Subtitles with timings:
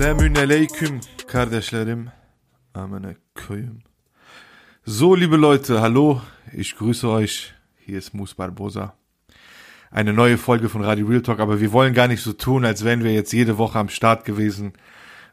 [0.00, 2.08] Selamün aleyküm kardeşlerim.
[2.74, 3.78] Amene koyum.
[4.86, 6.20] So, liebe Leute, hallo,
[6.56, 7.52] ich grüße euch.
[7.86, 8.94] Hier ist Mus Barbosa.
[9.90, 12.82] Eine neue Folge von Radio Real Talk, aber wir wollen gar nicht so tun, als
[12.82, 14.72] wären wir jetzt jede Woche am Start gewesen.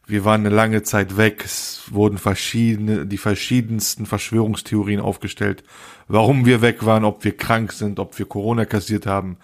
[0.05, 1.45] Wir waren eine lange Zeit weg.
[1.45, 5.63] Es wurden verschiedene, die verschiedensten Verschwörungstheorien aufgestellt.
[6.09, 9.37] Warum wir weg waren, ob wir krank sind, ob wir Corona kassiert haben,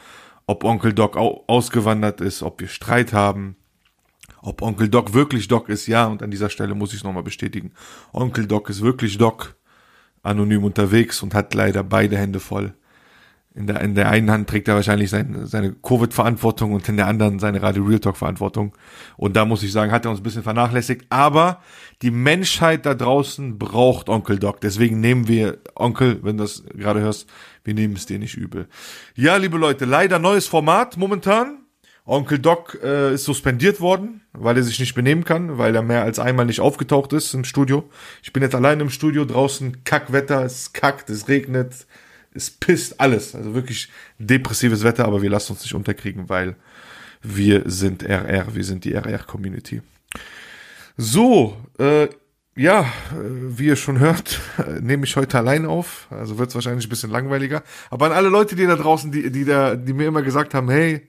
[0.47, 3.55] ob Onkel Doc ausgewandert ist, ob wir Streit haben
[4.43, 7.23] ob Onkel Doc wirklich Doc ist, ja, und an dieser Stelle muss ich es nochmal
[7.23, 7.71] bestätigen.
[8.11, 9.55] Onkel Doc ist wirklich Doc,
[10.21, 12.73] anonym unterwegs und hat leider beide Hände voll.
[13.55, 17.07] In der, in der einen Hand trägt er wahrscheinlich sein, seine Covid-Verantwortung und in der
[17.07, 18.75] anderen seine Radio Real Talk-Verantwortung.
[19.15, 21.05] Und da muss ich sagen, hat er uns ein bisschen vernachlässigt.
[21.09, 21.61] Aber
[22.01, 24.59] die Menschheit da draußen braucht Onkel Doc.
[24.61, 27.29] Deswegen nehmen wir, Onkel, wenn du das gerade hörst,
[27.63, 28.67] wir nehmen es dir nicht übel.
[29.15, 31.62] Ja, liebe Leute, leider neues Format momentan.
[32.05, 36.03] Onkel Doc äh, ist suspendiert worden, weil er sich nicht benehmen kann, weil er mehr
[36.03, 37.89] als einmal nicht aufgetaucht ist im Studio.
[38.21, 41.85] Ich bin jetzt allein im Studio, draußen Kackwetter, es kackt, es regnet,
[42.33, 43.35] es pisst alles.
[43.35, 46.55] Also wirklich depressives Wetter, aber wir lassen uns nicht unterkriegen, weil
[47.21, 49.81] wir sind RR, wir sind die RR-Community.
[50.97, 52.09] So, äh,
[52.55, 52.85] ja, äh,
[53.57, 54.41] wie ihr schon hört,
[54.81, 56.07] nehme ich heute allein auf.
[56.09, 57.63] Also wird es wahrscheinlich ein bisschen langweiliger.
[57.89, 60.69] Aber an alle Leute, die da draußen, die, die da, die mir immer gesagt haben,
[60.69, 61.07] hey,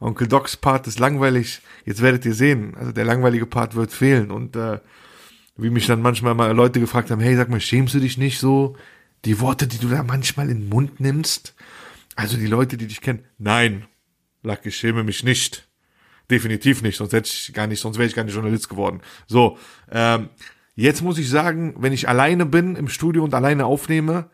[0.00, 1.60] Onkel Docs Part ist langweilig.
[1.84, 4.30] Jetzt werdet ihr sehen, also der langweilige Part wird fehlen.
[4.30, 4.80] Und äh,
[5.56, 8.38] wie mich dann manchmal mal Leute gefragt haben, hey, sag mal, schämst du dich nicht
[8.38, 8.76] so?
[9.26, 11.54] Die Worte, die du da manchmal in den Mund nimmst?
[12.16, 13.86] Also die Leute, die dich kennen, nein,
[14.42, 15.68] Lack, ich schäme mich nicht.
[16.30, 19.00] Definitiv nicht, sonst hätte ich gar nicht, sonst wäre ich gar nicht Journalist geworden.
[19.26, 19.58] So,
[19.90, 20.30] ähm,
[20.76, 24.30] jetzt muss ich sagen, wenn ich alleine bin im Studio und alleine aufnehme,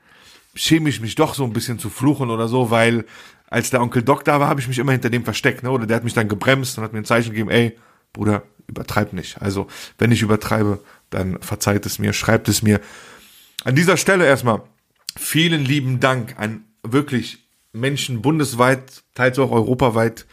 [0.57, 3.05] schäme ich mich doch so ein bisschen zu fluchen oder so, weil
[3.49, 5.71] als der Onkel Doc da war, habe ich mich immer hinter dem versteckt, ne?
[5.71, 7.79] Oder der hat mich dann gebremst und hat mir ein Zeichen gegeben, ey,
[8.13, 9.41] Bruder, übertreib nicht.
[9.41, 9.69] Also,
[9.99, 12.81] wenn ich übertreibe, dann verzeiht es mir, schreibt es mir.
[13.65, 14.63] An dieser Stelle erstmal
[15.17, 20.27] vielen lieben Dank an wirklich Menschen bundesweit, teils auch europaweit,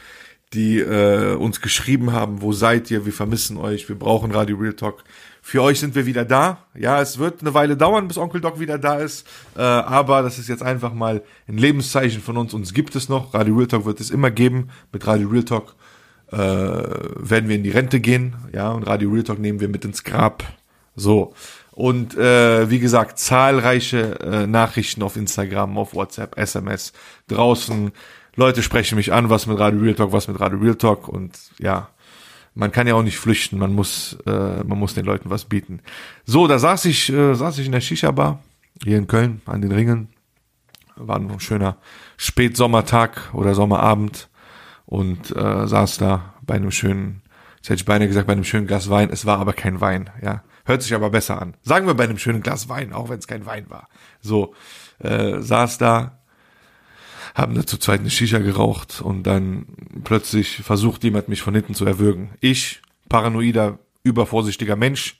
[0.53, 4.73] die äh, uns geschrieben haben, wo seid ihr, wir vermissen euch, wir brauchen Radio Real
[4.73, 5.03] Talk.
[5.45, 6.59] Für euch sind wir wieder da.
[6.73, 9.27] Ja, es wird eine Weile dauern, bis Onkel Doc wieder da ist.
[9.57, 12.53] Äh, aber das ist jetzt einfach mal ein Lebenszeichen von uns.
[12.53, 13.33] Uns gibt es noch.
[13.33, 14.69] Radio Real Talk wird es immer geben.
[14.93, 15.75] Mit Radio Real Talk
[16.31, 18.37] äh, werden wir in die Rente gehen.
[18.53, 20.45] Ja, und Radio Real Talk nehmen wir mit ins Grab.
[20.95, 21.33] So.
[21.71, 26.93] Und äh, wie gesagt, zahlreiche äh, Nachrichten auf Instagram, auf WhatsApp, SMS,
[27.27, 27.91] draußen.
[28.37, 31.09] Leute sprechen mich an, was mit Radio Real Talk, was mit Radio Real Talk.
[31.09, 31.89] Und ja,
[32.55, 35.81] man kann ja auch nicht flüchten, man muss, äh, man muss den Leuten was bieten.
[36.25, 38.43] So, da saß ich, äh, saß ich in der Shisha-Bar,
[38.83, 40.09] hier in Köln, an den Ringen.
[40.95, 41.77] War ein schöner
[42.17, 44.29] Spätsommertag oder Sommerabend
[44.85, 47.23] und äh, saß da bei einem schönen,
[47.57, 49.09] jetzt hätte ich beinahe gesagt, bei einem schönen Glas Wein.
[49.11, 50.43] Es war aber kein Wein, ja.
[50.65, 51.55] Hört sich aber besser an.
[51.61, 53.89] Sagen wir bei einem schönen Glas Wein, auch wenn es kein Wein war.
[54.21, 54.53] So,
[54.99, 56.22] äh, saß da,
[57.35, 59.65] haben da zu zweit eine Shisha geraucht und dann
[60.03, 62.31] plötzlich versucht jemand mich von hinten zu erwürgen.
[62.39, 65.19] Ich, paranoider, übervorsichtiger Mensch,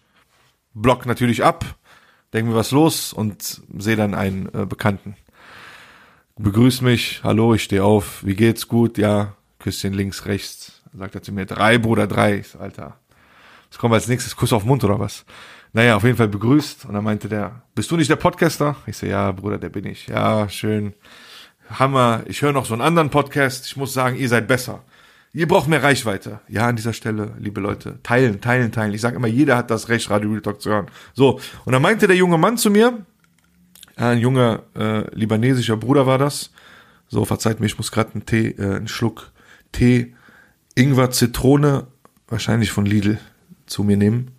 [0.74, 1.66] block natürlich ab,
[2.34, 5.16] denke mir was los und sehe dann einen äh, Bekannten.
[6.38, 10.81] Begrüßt mich, hallo, ich stehe auf, wie geht's, gut, ja, Küsschen links, rechts.
[10.95, 12.44] Sagt er zu mir, drei, Bruder, drei.
[12.59, 13.00] Alter,
[13.69, 14.35] was kommt als nächstes?
[14.35, 15.25] Kuss auf den Mund oder was?
[15.74, 16.85] Naja, auf jeden Fall begrüßt.
[16.85, 18.75] Und dann meinte der, bist du nicht der Podcaster?
[18.85, 20.07] Ich so, ja, Bruder, der bin ich.
[20.07, 20.94] Ja, schön.
[21.80, 24.84] Hammer, ich höre noch so einen anderen Podcast, ich muss sagen, ihr seid besser.
[25.34, 26.40] Ihr braucht mehr Reichweite.
[26.48, 28.94] Ja, an dieser Stelle, liebe Leute, teilen, teilen, teilen.
[28.94, 30.88] Ich sage immer, jeder hat das Recht, Radio Real Talk zu hören.
[31.14, 33.04] So, und dann meinte der junge Mann zu mir,
[33.96, 36.52] ein junger äh, libanesischer Bruder war das.
[37.08, 39.31] So, verzeiht mir, ich muss gerade einen Tee, äh, einen Schluck
[39.72, 40.14] Tee,
[40.76, 41.88] Ingwer, Zitrone,
[42.28, 43.19] wahrscheinlich von Lidl,
[43.66, 44.31] zu mir nehmen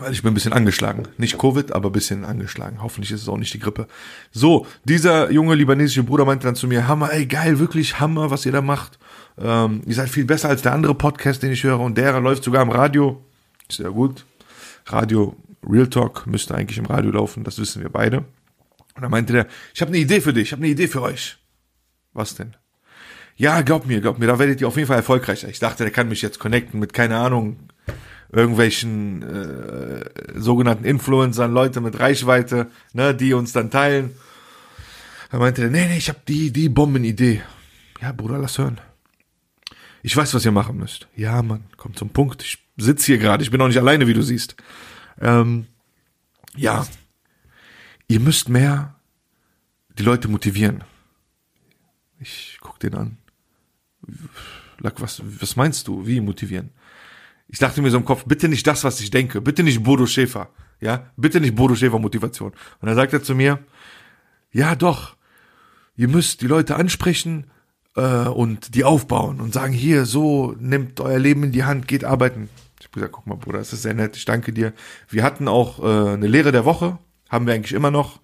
[0.00, 1.08] weil ich bin ein bisschen angeschlagen.
[1.18, 2.82] Nicht Covid, aber ein bisschen angeschlagen.
[2.82, 3.86] Hoffentlich ist es auch nicht die Grippe.
[4.32, 8.46] So, dieser junge libanesische Bruder meinte dann zu mir, Hammer, ey, geil, wirklich Hammer, was
[8.46, 8.98] ihr da macht.
[9.38, 11.80] Ähm, ihr seid viel besser als der andere Podcast, den ich höre.
[11.80, 13.24] Und der läuft sogar im Radio.
[13.70, 14.24] Sehr gut.
[14.86, 15.36] Radio
[15.68, 18.18] Real Talk müsste eigentlich im Radio laufen, das wissen wir beide.
[18.94, 21.02] Und dann meinte der, ich habe eine Idee für dich, ich habe eine Idee für
[21.02, 21.38] euch.
[22.12, 22.56] Was denn?
[23.36, 25.44] Ja, glaub mir, glaub mir, da werdet ihr auf jeden Fall erfolgreich.
[25.44, 27.56] Ich dachte, der kann mich jetzt connecten mit, keine Ahnung,
[28.32, 30.04] irgendwelchen äh,
[30.36, 34.14] sogenannten Influencern, Leute mit Reichweite, ne, die uns dann teilen.
[35.30, 37.42] Da meinte er, nee, nee, ich habe die, die Bombenidee.
[38.00, 38.80] Ja, Bruder, lass hören.
[40.02, 41.08] Ich weiß, was ihr machen müsst.
[41.14, 42.42] Ja, Mann, kommt zum Punkt.
[42.42, 44.56] Ich sitz hier gerade, ich bin auch nicht alleine, wie du siehst.
[45.20, 45.66] Ähm,
[46.56, 46.86] ja,
[48.08, 48.94] ihr müsst mehr
[49.98, 50.82] die Leute motivieren.
[52.18, 53.18] Ich guck den an.
[54.78, 56.06] Lack, was, was meinst du?
[56.06, 56.70] Wie motivieren?
[57.50, 59.40] Ich dachte mir so im Kopf, bitte nicht das, was ich denke.
[59.40, 60.50] Bitte nicht Bodo Schäfer.
[60.80, 62.52] Ja, bitte nicht Bodo Schäfer Motivation.
[62.80, 63.58] Und dann sagt er zu mir,
[64.52, 65.16] ja doch,
[65.96, 67.50] ihr müsst die Leute ansprechen
[67.96, 72.04] äh, und die aufbauen und sagen, hier, so, nehmt euer Leben in die Hand, geht
[72.04, 72.48] arbeiten.
[72.78, 74.72] Ich habe gesagt, guck mal, Bruder, das ist sehr nett, ich danke dir.
[75.08, 76.98] Wir hatten auch äh, eine Lehre der Woche,
[77.28, 78.20] haben wir eigentlich immer noch.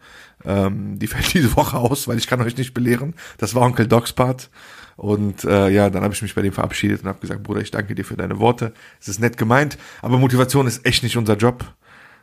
[0.46, 3.14] Ähm, die fällt diese Woche aus, weil ich kann euch nicht belehren.
[3.38, 4.50] Das war Onkel Docs Part.
[4.96, 7.70] Und äh, ja, dann habe ich mich bei dem verabschiedet und habe gesagt, Bruder, ich
[7.70, 8.72] danke dir für deine Worte.
[8.98, 11.64] Es ist nett gemeint, aber Motivation ist echt nicht unser Job.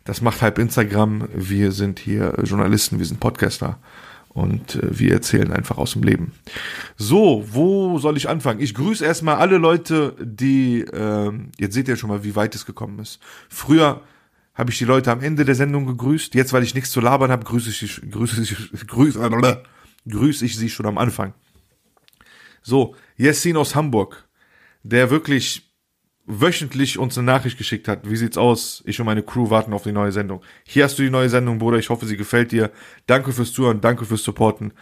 [0.05, 1.29] Das macht halb Instagram.
[1.33, 3.77] Wir sind hier Journalisten, wir sind Podcaster
[4.29, 6.31] und äh, wir erzählen einfach aus dem Leben.
[6.97, 8.59] So, wo soll ich anfangen?
[8.59, 12.65] Ich grüße erstmal alle Leute, die, äh, jetzt seht ihr schon mal, wie weit es
[12.65, 13.19] gekommen ist.
[13.49, 14.01] Früher
[14.55, 16.35] habe ich die Leute am Ende der Sendung gegrüßt.
[16.35, 18.55] Jetzt, weil ich nichts zu labern habe, grüße ich, grüße ich,
[18.87, 19.63] grüße,
[20.07, 21.33] grüße ich sie schon am Anfang.
[22.61, 24.27] So, Jessin aus Hamburg,
[24.83, 25.73] der wirklich
[26.25, 28.09] wöchentlich uns eine Nachricht geschickt hat.
[28.09, 28.81] Wie sieht's aus?
[28.85, 30.41] Ich und meine Crew warten auf die neue Sendung.
[30.63, 31.77] Hier hast du die neue Sendung, Bruder.
[31.77, 32.71] Ich hoffe, sie gefällt dir.
[33.07, 34.73] Danke fürs Zuhören, danke fürs Supporten.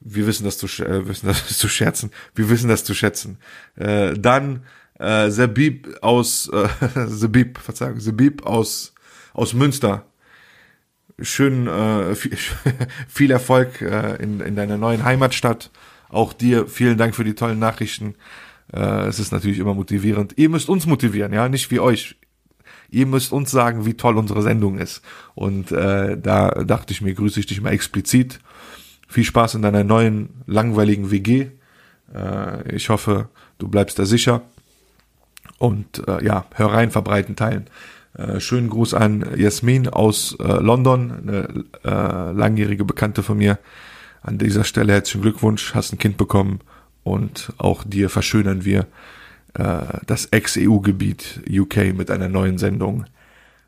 [0.00, 2.10] Wir wissen das zu, äh, wissen das zu scherzen.
[2.34, 3.38] Wir wissen das zu schätzen.
[3.76, 4.64] Äh, dann
[4.98, 6.68] äh, Zabib aus äh,
[7.08, 8.94] Zabib, Verzeihung, Zabib aus
[9.32, 10.04] aus Münster.
[11.20, 12.36] Schön äh, viel,
[13.08, 15.70] viel Erfolg äh, in, in deiner neuen Heimatstadt.
[16.08, 18.14] Auch dir vielen Dank für die tollen Nachrichten.
[18.72, 20.34] Äh, es ist natürlich immer motivierend.
[20.36, 22.16] Ihr müsst uns motivieren, ja, nicht wie euch.
[22.90, 25.02] Ihr müsst uns sagen, wie toll unsere Sendung ist.
[25.34, 28.40] Und äh, da dachte ich mir, grüße ich dich mal explizit.
[29.08, 31.48] Viel Spaß in deiner neuen langweiligen WG.
[32.12, 33.28] Äh, ich hoffe,
[33.58, 34.42] du bleibst da sicher.
[35.58, 37.66] Und äh, ja, hör rein, verbreiten, teilen.
[38.14, 43.58] Äh, schönen Gruß an Jasmin aus äh, London, eine äh, langjährige Bekannte von mir.
[44.22, 46.60] An dieser Stelle herzlichen Glückwunsch, hast ein Kind bekommen
[47.04, 48.86] und auch dir verschönern wir
[49.54, 53.06] äh, das Ex-EU-Gebiet UK mit einer neuen Sendung.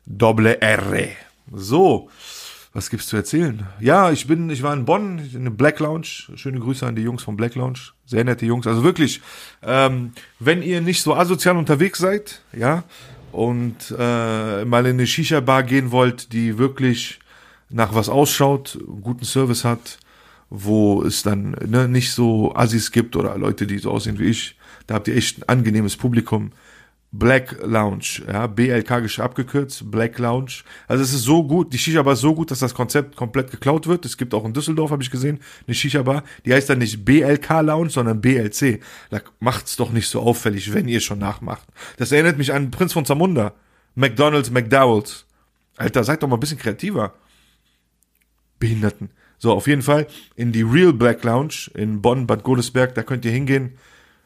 [0.05, 1.07] Doble R.
[1.51, 2.09] So,
[2.73, 3.67] was gibt's zu erzählen?
[3.79, 6.07] Ja, ich bin, ich war in Bonn, in der Black Lounge.
[6.35, 7.79] Schöne Grüße an die Jungs vom Black Lounge.
[8.05, 8.67] Sehr nette Jungs.
[8.67, 9.21] Also wirklich,
[9.61, 12.83] ähm, wenn ihr nicht so asozial unterwegs seid, ja,
[13.33, 17.19] und äh, mal in eine Shisha-Bar gehen wollt, die wirklich
[17.69, 19.97] nach was ausschaut, guten Service hat,
[20.49, 24.55] wo es dann ne, nicht so Assis gibt oder Leute, die so aussehen wie ich.
[24.85, 26.51] Da habt ihr echt ein angenehmes Publikum.
[27.15, 30.63] Black Lounge, ja, BLK abgekürzt, Black Lounge.
[30.87, 33.85] Also es ist so gut, die Shisha-Bar ist so gut, dass das Konzept komplett geklaut
[33.85, 34.03] wird.
[34.03, 37.61] Es gibt auch in Düsseldorf, habe ich gesehen, eine Shisha-Bar, die heißt dann nicht BLK
[37.61, 38.81] Lounge, sondern BLC.
[39.11, 41.67] Da macht's doch nicht so auffällig, wenn ihr schon nachmacht.
[41.97, 43.53] Das erinnert mich an Prinz von Zamunda.
[43.93, 45.27] McDonald's, McDowell's.
[45.77, 47.13] Alter, seid doch mal ein bisschen kreativer.
[48.57, 49.11] Behinderten.
[49.37, 53.23] So, auf jeden Fall in die Real Black Lounge in Bonn, Bad Godesberg, da könnt
[53.23, 53.77] ihr hingehen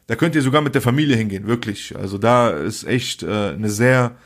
[0.08, 1.94] da könnt ihr sogar mit der Familie hingehen, wirklich.
[1.94, 4.16] Also da ist echt äh, eine sehr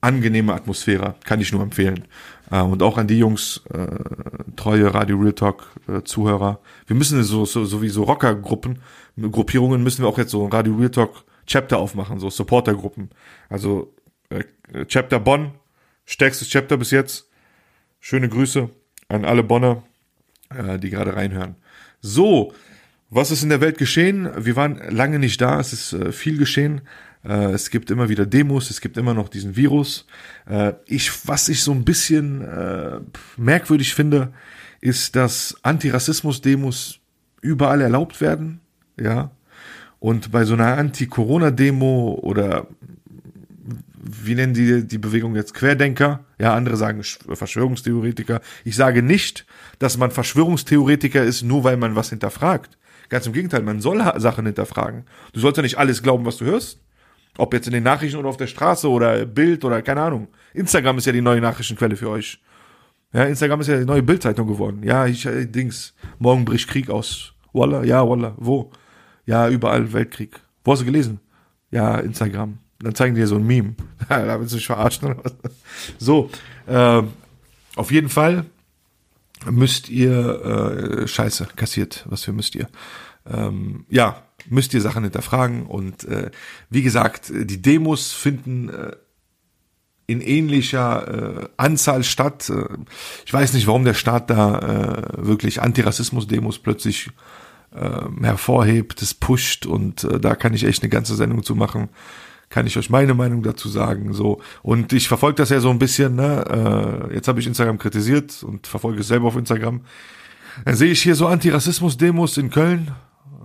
[0.00, 2.04] angenehme Atmosphäre, kann ich nur empfehlen.
[2.52, 3.88] Äh, und auch an die Jungs, äh,
[4.54, 6.60] treue Radio Real Talk äh, Zuhörer.
[6.86, 8.78] Wir müssen so, so, so wie so Rockergruppen,
[9.20, 13.10] Gruppierungen müssen wir auch jetzt so Radio Real Talk Chapter aufmachen, so Supportergruppen.
[13.48, 13.92] Also
[14.30, 14.44] äh,
[14.86, 15.50] Chapter Bonn,
[16.04, 17.28] stärkstes Chapter bis jetzt.
[17.98, 18.70] Schöne Grüße
[19.08, 19.82] an alle Bonner,
[20.50, 21.56] äh, die gerade reinhören.
[22.00, 22.52] So,
[23.10, 24.28] was ist in der Welt geschehen?
[24.36, 26.82] Wir waren lange nicht da, es ist äh, viel geschehen.
[27.24, 30.06] Äh, es gibt immer wieder Demos, es gibt immer noch diesen Virus.
[30.46, 33.00] Äh, ich, was ich so ein bisschen äh,
[33.36, 34.32] merkwürdig finde,
[34.80, 37.00] ist, dass Antirassismus-Demos
[37.40, 38.60] überall erlaubt werden,
[39.00, 39.30] ja.
[40.00, 42.68] Und bei so einer Anti-Corona-Demo oder
[44.00, 46.24] wie nennen die die Bewegung jetzt Querdenker?
[46.38, 48.40] Ja, andere sagen Verschwörungstheoretiker.
[48.64, 49.44] Ich sage nicht,
[49.80, 52.78] dass man Verschwörungstheoretiker ist, nur weil man was hinterfragt.
[53.08, 55.04] Ganz im Gegenteil, man soll Sachen hinterfragen.
[55.32, 56.80] Du sollst ja nicht alles glauben, was du hörst.
[57.38, 60.28] Ob jetzt in den Nachrichten oder auf der Straße oder Bild oder keine Ahnung.
[60.54, 62.40] Instagram ist ja die neue Nachrichtenquelle für euch.
[63.12, 64.82] Ja, Instagram ist ja die neue Bildzeitung geworden.
[64.82, 67.32] Ja, ich, äh, Dings, morgen bricht Krieg aus.
[67.52, 68.70] Walla, ja, Walla, wo?
[69.24, 70.40] Ja, überall Weltkrieg.
[70.64, 71.20] Wo hast du gelesen?
[71.70, 72.58] Ja, Instagram.
[72.80, 73.74] Dann zeigen die dir so ein Meme.
[74.08, 75.34] da willst du dich verarschen oder was?
[75.98, 76.30] So,
[76.66, 77.02] äh,
[77.76, 78.44] auf jeden Fall
[79.50, 82.68] müsst ihr, äh, scheiße, kassiert, was für müsst ihr?
[83.26, 86.30] Ähm, ja, müsst ihr Sachen hinterfragen und äh,
[86.70, 88.92] wie gesagt, die Demos finden äh,
[90.06, 92.50] in ähnlicher äh, Anzahl statt.
[92.50, 92.64] Äh,
[93.26, 97.10] ich weiß nicht, warum der Staat da äh, wirklich Antirassismus-Demos plötzlich
[97.74, 101.90] äh, hervorhebt, es pusht und äh, da kann ich echt eine ganze Sendung zu machen.
[102.50, 105.78] Kann ich euch meine Meinung dazu sagen, so und ich verfolge das ja so ein
[105.78, 106.16] bisschen.
[106.16, 107.08] Ne?
[107.10, 109.82] Äh, jetzt habe ich Instagram kritisiert und verfolge es selber auf Instagram.
[110.64, 112.92] Dann sehe ich hier so Antirassismus-Demos in Köln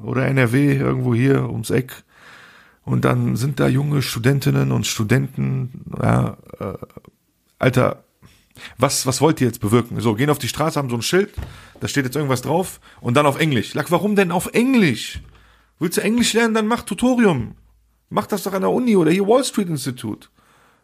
[0.03, 2.03] oder NRW irgendwo hier ums Eck
[2.85, 6.73] und dann sind da junge Studentinnen und Studenten, ja, äh,
[7.59, 8.03] Alter,
[8.77, 9.99] was, was wollt ihr jetzt bewirken?
[9.99, 11.33] So, gehen auf die Straße, haben so ein Schild,
[11.79, 13.73] da steht jetzt irgendwas drauf und dann auf Englisch.
[13.73, 15.21] Lack, warum denn auf Englisch?
[15.79, 17.55] Willst du Englisch lernen, dann mach Tutorium.
[18.09, 20.27] Mach das doch an der Uni oder hier Wall Street Institute.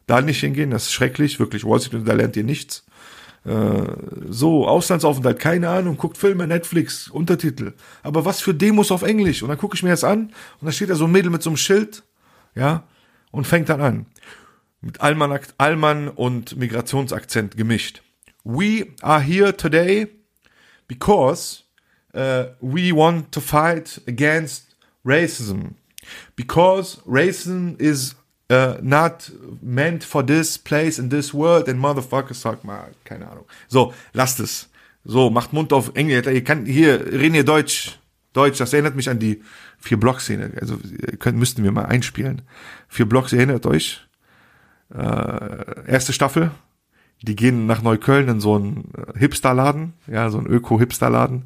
[0.07, 1.63] Da nicht hingehen, das ist schrecklich, wirklich.
[1.65, 2.85] Wall Street, da lernt ihr nichts.
[3.45, 3.83] Äh,
[4.27, 7.73] so, Auslandsaufenthalt, keine Ahnung, guckt Filme, Netflix, Untertitel.
[8.03, 9.43] Aber was für Demos auf Englisch?
[9.43, 11.43] Und dann gucke ich mir das an und da steht da so ein Mädel mit
[11.43, 12.03] so einem Schild,
[12.55, 12.83] ja,
[13.31, 14.05] und fängt dann an.
[14.81, 18.01] Mit Allmann, Allmann und Migrationsakzent gemischt.
[18.43, 20.07] We are here today
[20.87, 21.63] because
[22.15, 25.75] uh, we want to fight against racism.
[26.35, 28.15] Because racism is
[28.49, 33.45] uh, not meant for this place in this world and motherfuckers sag mal, keine Ahnung.
[33.67, 34.69] So, lasst es.
[35.05, 36.27] So, macht Mund auf Englisch.
[36.27, 37.97] Ihr kann, hier, reden hier Deutsch.
[38.33, 39.41] Deutsch, das erinnert mich an die
[39.79, 40.51] vier Block-Szene.
[40.59, 40.77] Also,
[41.19, 42.41] könnt, müssten wir mal einspielen.
[42.87, 44.01] Vier Blocks, erinnert euch?
[44.93, 46.51] Äh, erste Staffel.
[47.21, 49.93] Die gehen nach Neukölln in so einen Hipsterladen.
[50.07, 51.45] Ja, so ein Öko-Hipsterladen.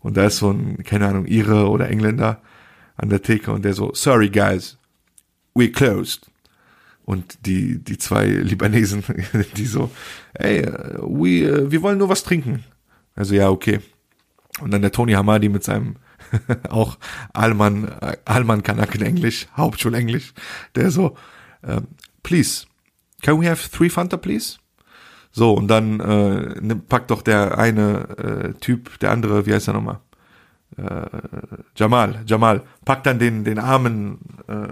[0.00, 2.40] Und da ist so ein, keine Ahnung, Ire oder Engländer
[2.96, 4.78] an der Theke und der so, sorry guys,
[5.54, 6.30] we closed
[7.04, 9.02] und die, die zwei Libanesen,
[9.56, 9.90] die so,
[10.34, 10.62] ey,
[11.00, 12.64] we, wir wollen nur was trinken.
[13.14, 13.80] Also ja, okay.
[14.60, 15.96] Und dann der Tony Hamadi mit seinem
[16.68, 16.98] auch
[17.32, 17.90] Alman,
[18.24, 20.32] Alman Kanaken Englisch, Hauptschulenglisch,
[20.74, 21.16] der so,
[21.66, 21.80] uh,
[22.22, 22.66] please,
[23.22, 24.58] can we have three Fanta, please?
[25.32, 29.74] So, und dann äh, packt doch der eine äh, Typ, der andere, wie heißt er
[29.74, 30.00] nochmal?
[30.76, 31.06] Äh,
[31.76, 34.68] Jamal, Jamal, packt dann den, den armen äh,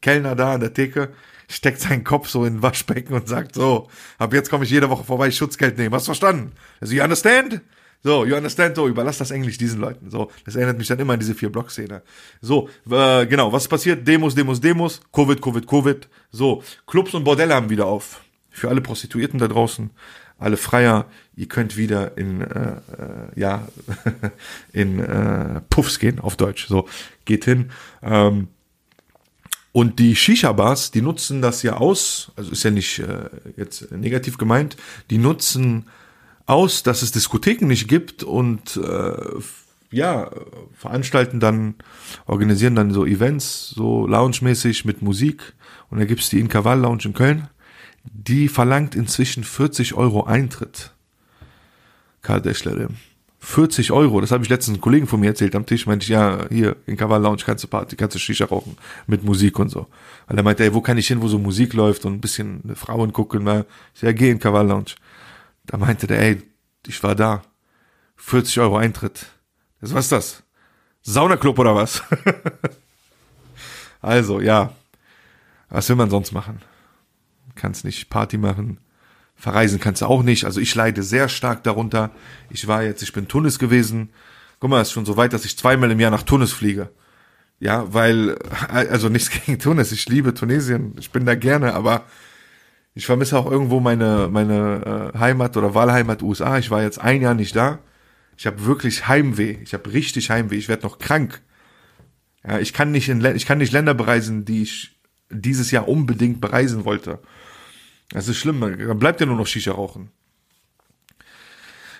[0.00, 1.10] Kellner da an der Theke,
[1.48, 4.90] steckt seinen Kopf so in ein Waschbecken und sagt so, ab jetzt komme ich jede
[4.90, 5.94] Woche vorbei, Schutzgeld nehmen.
[5.94, 6.52] Hast du verstanden?
[6.80, 7.60] Also, you understand?
[8.02, 8.76] So, you understand?
[8.76, 10.10] So, überlass das Englisch diesen Leuten.
[10.10, 12.02] So, das erinnert mich dann immer an diese vier Block-Szene.
[12.40, 14.08] So, äh, genau, was passiert?
[14.08, 16.08] Demos, Demos, Demos, Covid, Covid, Covid.
[16.30, 18.22] So, Clubs und Bordelle haben wieder auf.
[18.48, 19.90] Für alle Prostituierten da draußen,
[20.40, 21.06] alle Freier,
[21.36, 23.68] ihr könnt wieder in, äh, äh ja,
[24.72, 26.66] in äh, Puffs gehen, auf Deutsch.
[26.66, 26.88] So,
[27.24, 27.70] geht hin.
[28.02, 28.48] Ähm,
[29.72, 34.36] und die Shisha-Bars, die nutzen das ja aus, also ist ja nicht äh, jetzt negativ
[34.36, 34.76] gemeint,
[35.10, 35.86] die nutzen
[36.46, 39.12] aus, dass es Diskotheken nicht gibt und äh,
[39.92, 40.30] ja,
[40.74, 41.74] veranstalten dann,
[42.26, 45.54] organisieren dann so Events, so lounge-mäßig mit Musik.
[45.90, 47.48] Und da gibt's die Inkaval Lounge in Köln.
[48.04, 50.92] Die verlangt inzwischen 40 Euro Eintritt.
[52.22, 52.96] Karl Deschlerim.
[53.42, 56.10] 40 Euro, das habe ich letztens einen Kollegen von mir erzählt am Tisch, meinte ich,
[56.10, 58.76] ja, hier in Kaval Lounge kannst du Party, kannst du Shisha rauchen
[59.06, 59.86] mit Musik und so.
[60.26, 62.76] Weil er meinte, ey, wo kann ich hin, wo so Musik läuft und ein bisschen
[62.76, 63.64] Frauen gucken, na,
[63.94, 64.92] ich ja, geh in Kaval Lounge.
[65.64, 66.42] Da meinte der, ey,
[66.86, 67.42] ich war da.
[68.16, 69.26] 40 Euro Eintritt.
[69.80, 70.42] Das, was ist das?
[71.00, 72.02] Saunaclub oder was?
[74.02, 74.74] also, ja.
[75.70, 76.60] Was will man sonst machen?
[77.60, 78.78] Kannst nicht Party machen
[79.40, 80.44] Verreisen kannst du auch nicht.
[80.44, 82.10] Also ich leide sehr stark darunter.
[82.50, 84.10] Ich war jetzt, ich bin Tunis gewesen.
[84.60, 86.90] Guck mal, es ist schon so weit, dass ich zweimal im Jahr nach Tunis fliege.
[87.58, 88.38] Ja, weil,
[88.68, 89.92] also nichts gegen Tunis.
[89.92, 90.94] Ich liebe Tunesien.
[91.00, 92.04] Ich bin da gerne, aber
[92.94, 96.58] ich vermisse auch irgendwo meine, meine äh, Heimat oder Wahlheimat USA.
[96.58, 97.78] Ich war jetzt ein Jahr nicht da.
[98.36, 99.56] Ich habe wirklich Heimweh.
[99.62, 100.56] Ich habe richtig Heimweh.
[100.56, 101.40] Ich werde noch krank.
[102.46, 105.00] Ja, ich kann nicht in, ich kann nicht Länder bereisen, die ich
[105.30, 107.20] dieses Jahr unbedingt bereisen wollte.
[108.10, 110.10] Das ist schlimm, dann bleibt ja nur noch Shisha rauchen.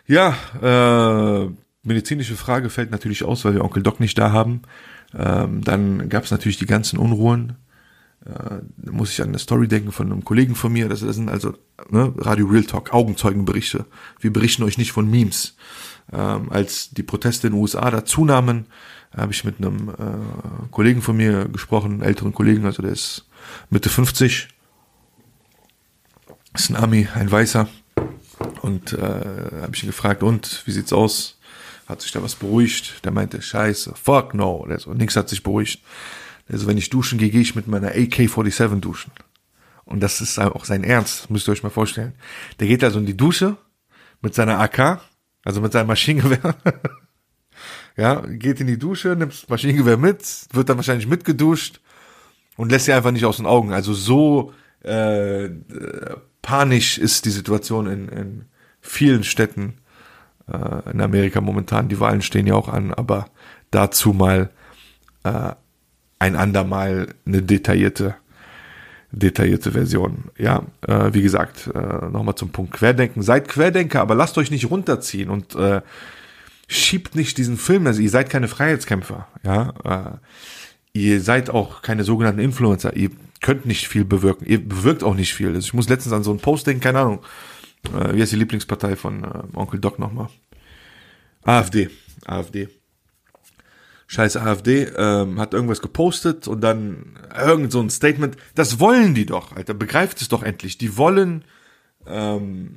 [0.06, 1.48] Ja, äh,
[1.84, 4.62] medizinische Frage fällt natürlich aus, weil wir Onkel Doc nicht da haben.
[5.16, 7.56] Ähm, dann gab es natürlich die ganzen Unruhen.
[8.26, 10.88] Äh, da muss ich an eine Story denken von einem Kollegen von mir.
[10.88, 11.54] Das, das sind also
[11.90, 13.86] ne, Radio Real Talk, Augenzeugenberichte.
[14.18, 15.56] Wir berichten euch nicht von Memes.
[16.12, 18.66] Ähm, als die Proteste in den USA da zunahmen,
[19.16, 23.28] habe ich mit einem äh, Kollegen von mir gesprochen, älteren Kollegen, also der ist
[23.70, 24.48] Mitte 50
[26.54, 27.68] ist ein Ami, ein Weißer.
[28.62, 31.38] Und äh, habe ich ihn gefragt, und wie sieht's aus?
[31.86, 33.04] Hat sich da was beruhigt?
[33.04, 34.66] Der meinte, scheiße, fuck no.
[34.68, 35.82] Der so, nix hat sich beruhigt.
[36.48, 39.12] Der so, wenn ich duschen gehe, gehe ich mit meiner AK-47 duschen.
[39.84, 42.14] Und das ist auch sein Ernst, müsst ihr euch mal vorstellen.
[42.60, 43.56] Der geht also in die Dusche
[44.22, 45.00] mit seiner AK,
[45.44, 46.54] Also mit seinem Maschinengewehr.
[47.96, 51.80] ja, geht in die Dusche, nimmt das Maschinengewehr mit, wird dann wahrscheinlich mitgeduscht
[52.56, 53.72] und lässt sie einfach nicht aus den Augen.
[53.72, 54.52] Also so
[54.82, 55.50] äh,
[56.42, 58.44] panisch ist die Situation in, in
[58.80, 59.74] vielen Städten
[60.48, 61.88] äh, in Amerika momentan.
[61.88, 63.28] Die Wahlen stehen ja auch an, aber
[63.70, 64.50] dazu mal
[65.24, 65.52] äh,
[66.18, 68.16] ein andermal eine detaillierte
[69.12, 70.30] detaillierte Version.
[70.38, 73.22] Ja, äh, wie gesagt, äh, nochmal zum Punkt Querdenken.
[73.22, 75.80] Seid Querdenker, aber lasst euch nicht runterziehen und äh,
[76.68, 77.86] schiebt nicht diesen Film.
[77.86, 79.26] Also ihr seid keine Freiheitskämpfer.
[79.42, 80.16] Ja, äh,
[80.92, 82.96] ihr seid auch keine sogenannten Influencer.
[82.96, 84.46] Ihr könnt nicht viel bewirken.
[84.46, 85.48] Ihr bewirkt auch nicht viel.
[85.48, 87.20] Also ich muss letztens an so einen Post denken, keine Ahnung.
[87.94, 90.28] Äh, wie heißt die Lieblingspartei von äh, Onkel Doc nochmal?
[91.42, 91.90] AfD.
[92.26, 92.68] AfD
[94.10, 98.36] scheiß AfD, ähm, hat irgendwas gepostet und dann irgend so ein Statement.
[98.56, 99.72] Das wollen die doch, Alter.
[99.72, 100.78] Begreift es doch endlich.
[100.78, 101.44] Die wollen
[102.08, 102.76] ähm,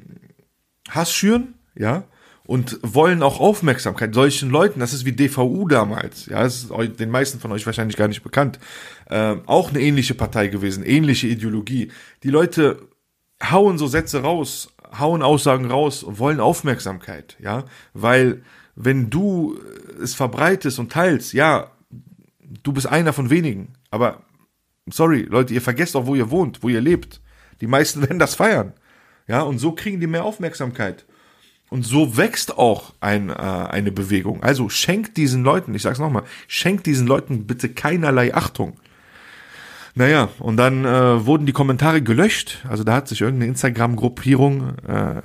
[0.87, 2.03] Hass schüren, ja,
[2.45, 4.13] und wollen auch Aufmerksamkeit.
[4.13, 7.97] Solchen Leuten, das ist wie DVU damals, ja, das ist den meisten von euch wahrscheinlich
[7.97, 8.59] gar nicht bekannt.
[9.09, 11.91] Ähm, auch eine ähnliche Partei gewesen, ähnliche Ideologie.
[12.23, 12.87] Die Leute
[13.41, 14.69] hauen so Sätze raus,
[14.99, 18.43] hauen Aussagen raus, wollen Aufmerksamkeit, ja, weil
[18.75, 19.59] wenn du
[20.01, 21.71] es verbreitest und teilst, ja,
[22.63, 23.73] du bist einer von wenigen.
[23.91, 24.23] Aber
[24.89, 27.21] sorry, Leute, ihr vergesst auch, wo ihr wohnt, wo ihr lebt.
[27.61, 28.73] Die meisten werden das feiern.
[29.27, 31.05] Ja, und so kriegen die mehr Aufmerksamkeit.
[31.73, 34.43] Und so wächst auch ein, äh, eine Bewegung.
[34.43, 38.79] Also schenkt diesen Leuten, ich sag's nochmal, schenkt diesen Leuten bitte keinerlei Achtung.
[39.95, 42.63] Naja, und dann äh, wurden die Kommentare gelöscht.
[42.69, 45.21] Also da hat sich irgendeine Instagram-Gruppierung, äh,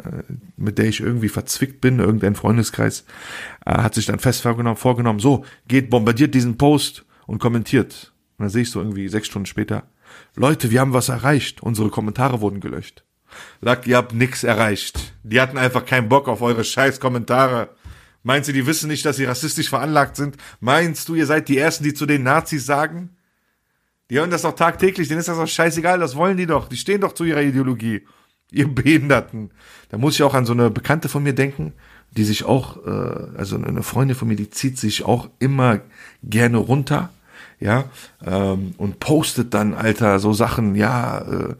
[0.56, 3.04] mit der ich irgendwie verzwickt bin, irgendein Freundeskreis,
[3.66, 8.14] äh, hat sich dann fest vorgenommen, vorgenommen, so, geht, bombardiert diesen Post und kommentiert.
[8.38, 9.82] Und dann sehe ich so irgendwie sechs Stunden später,
[10.34, 11.62] Leute, wir haben was erreicht.
[11.62, 13.04] Unsere Kommentare wurden gelöscht.
[13.60, 15.12] Sagt, ihr habt nix erreicht.
[15.22, 17.70] Die hatten einfach keinen Bock auf eure scheiß Kommentare.
[18.22, 20.36] Meinst du, die wissen nicht, dass sie rassistisch veranlagt sind?
[20.60, 23.16] Meinst du, ihr seid die Ersten, die zu den Nazis sagen?
[24.10, 26.68] Die hören das doch tagtäglich, denen ist das doch scheißegal, das wollen die doch.
[26.68, 28.06] Die stehen doch zu ihrer Ideologie.
[28.50, 29.50] Ihr Behinderten.
[29.90, 31.74] Da muss ich auch an so eine Bekannte von mir denken,
[32.16, 35.80] die sich auch, äh, also eine Freundin von mir, die zieht sich auch immer
[36.22, 37.10] gerne runter,
[37.60, 37.84] ja,
[38.24, 41.54] ähm, und postet dann, Alter, so Sachen, ja, äh,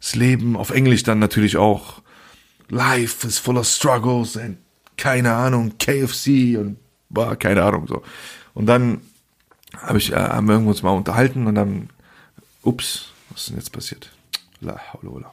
[0.00, 2.02] das Leben auf Englisch dann natürlich auch,
[2.68, 4.58] Life is full of struggles and
[4.96, 6.78] keine Ahnung, KFC und
[7.10, 8.02] boah, keine Ahnung, so.
[8.54, 9.02] Und dann
[9.76, 11.90] habe ich, äh, haben wir uns mal unterhalten und dann,
[12.62, 14.10] ups, was ist denn jetzt passiert?
[14.60, 15.32] La, hola,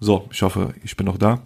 [0.00, 1.42] So, ich hoffe, ich bin noch da.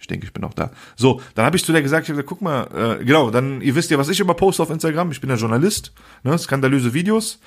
[0.00, 0.70] Ich denke, ich bin noch da.
[0.96, 3.60] So, dann habe ich zu der gesagt, ich hab gesagt, guck mal, äh, genau, dann,
[3.60, 5.10] ihr wisst ja, was ich immer poste auf Instagram.
[5.10, 7.40] Ich bin ja Journalist, ne, skandalöse Videos.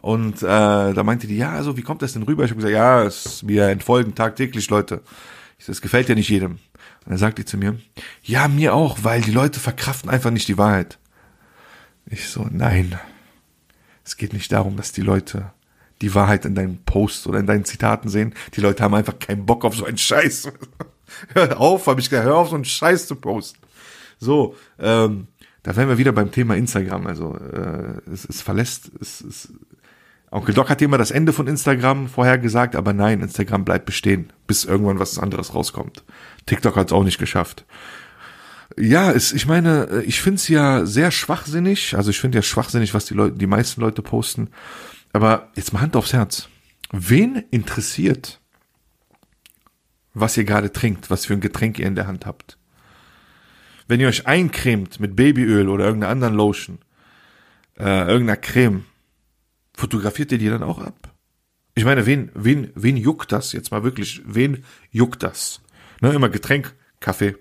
[0.00, 2.44] Und äh, da meinte die, ja, also wie kommt das denn rüber?
[2.44, 5.02] Ich habe gesagt, ja, es mir entfolgen tagtäglich Leute.
[5.58, 6.52] Ich sag, das gefällt ja nicht jedem.
[6.52, 6.60] Und
[7.06, 7.78] dann sagt die zu mir,
[8.22, 10.98] ja, mir auch, weil die Leute verkraften einfach nicht die Wahrheit.
[12.06, 12.98] Ich so, nein.
[14.04, 15.52] Es geht nicht darum, dass die Leute
[16.00, 18.34] die Wahrheit in deinen Posts oder in deinen Zitaten sehen.
[18.54, 20.52] Die Leute haben einfach keinen Bock auf so einen Scheiß.
[21.34, 23.58] hör auf, habe ich gesagt, hör auf, so einen Scheiß zu posten.
[24.18, 25.26] So, ähm,
[25.62, 27.06] da wären wir wieder beim Thema Instagram.
[27.06, 29.52] Also äh, es, es verlässt, es, es,
[30.30, 34.64] Onkel Doc hat immer das Ende von Instagram vorhergesagt, aber nein, Instagram bleibt bestehen, bis
[34.64, 36.04] irgendwann was anderes rauskommt.
[36.46, 37.64] TikTok hat es auch nicht geschafft
[38.76, 41.96] ja, es, ich meine, äh, ich finde es ja sehr schwachsinnig.
[41.96, 44.50] Also ich finde ja schwachsinnig, was die Leute, die meisten Leute posten.
[45.12, 46.48] Aber jetzt mal Hand aufs Herz.
[46.92, 48.40] Wen interessiert,
[50.14, 52.58] was ihr gerade trinkt, was für ein Getränk ihr in der Hand habt?
[53.86, 56.78] Wenn ihr euch eincremt mit Babyöl oder irgendeiner anderen Lotion,
[57.78, 58.84] äh, irgendeiner Creme,
[59.78, 61.14] fotografiert ihr die dann auch ab?
[61.74, 64.20] Ich meine, wen, wen, wen juckt das jetzt mal wirklich?
[64.26, 65.60] Wen juckt das?
[66.00, 67.36] Ne, immer Getränk, Kaffee,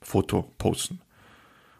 [0.00, 1.00] Foto posten.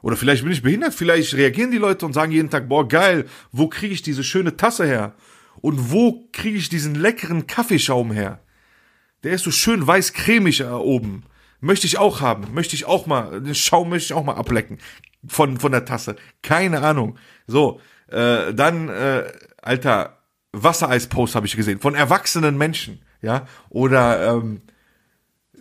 [0.03, 3.27] Oder vielleicht bin ich behindert, vielleicht reagieren die Leute und sagen jeden Tag, boah, geil,
[3.53, 5.15] wo kriege ich diese schöne Tasse her?
[5.61, 8.41] Und wo kriege ich diesen leckeren Kaffeeschaum her?
[9.23, 11.25] Der ist so schön weiß-cremig äh, oben.
[11.61, 12.53] Möchte ich auch haben.
[12.53, 14.79] Möchte ich auch mal, den Schaum möchte ich auch mal ablecken.
[15.27, 16.17] Von, von der Tasse.
[16.43, 17.17] Keine Ahnung.
[17.47, 20.19] So, äh, dann, äh, alter,
[20.53, 21.81] Wassereispost habe ich gesehen.
[21.81, 23.01] Von erwachsenen Menschen.
[23.23, 24.63] Ja, oder ähm,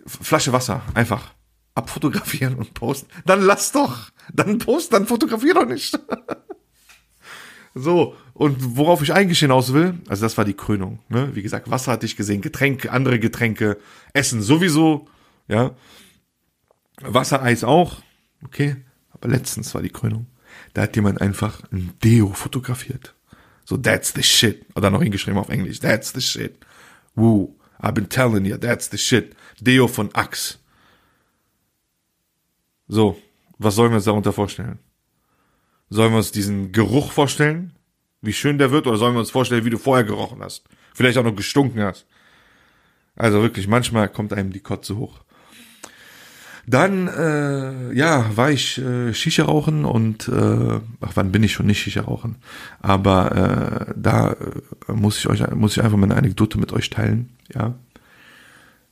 [0.06, 0.82] Flasche Wasser.
[0.94, 1.32] Einfach
[1.74, 3.08] abfotografieren und posten.
[3.24, 4.10] Dann lass doch.
[4.32, 5.98] Dann post, dann fotografier doch nicht.
[7.74, 11.00] so, und worauf ich eigentlich hinaus will, also das war die Krönung.
[11.08, 11.34] Ne?
[11.34, 13.78] Wie gesagt, Wasser hatte ich gesehen, Getränke, andere Getränke,
[14.12, 15.08] Essen sowieso,
[15.48, 15.72] ja.
[17.00, 18.02] Wassereis auch,
[18.44, 18.76] okay.
[19.10, 20.26] Aber letztens war die Krönung.
[20.74, 23.14] Da hat jemand einfach ein Deo fotografiert.
[23.72, 24.66] So, that's the shit.
[24.74, 25.80] Oder noch hingeschrieben auf Englisch.
[25.80, 26.58] That's the shit.
[27.14, 27.56] Woo.
[27.80, 29.34] I've been telling you, that's the shit.
[29.60, 30.58] Deo von Axe.
[32.86, 33.16] So,
[33.56, 34.78] was sollen wir uns darunter vorstellen?
[35.88, 37.72] Sollen wir uns diesen Geruch vorstellen?
[38.20, 38.86] Wie schön der wird?
[38.86, 40.64] Oder sollen wir uns vorstellen, wie du vorher gerochen hast?
[40.92, 42.04] Vielleicht auch noch gestunken hast?
[43.16, 45.24] Also wirklich, manchmal kommt einem die Kotze hoch.
[46.66, 51.66] Dann, äh, ja, war ich äh, Shisha rauchen und, äh, ach, wann bin ich schon
[51.66, 52.36] nicht Shisha rauchen?
[52.80, 56.90] Aber äh, da äh, muss ich euch, muss ich einfach mal eine Anekdote mit euch
[56.90, 57.74] teilen, ja.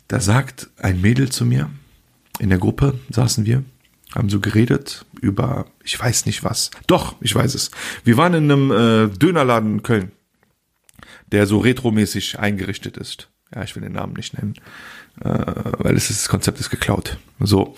[0.09, 1.71] Da sagt ein Mädel zu mir,
[2.41, 3.63] in der Gruppe saßen wir,
[4.13, 6.73] haben so geredet über, ich weiß nicht was.
[6.89, 7.71] Doch, ich weiß es.
[8.03, 10.11] Wir waren in einem äh, Dönerladen in Köln,
[11.31, 13.29] der so retromäßig eingerichtet ist.
[13.55, 14.55] Ja, ich will den Namen nicht nennen
[15.23, 17.19] weil es ist, das Konzept ist geklaut.
[17.41, 17.75] So,